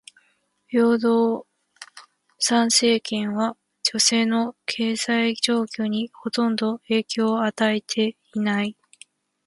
[0.65, 1.45] 平等
[2.39, 8.75] 参政権は女性の経済状況にほとんど影響を与えていない。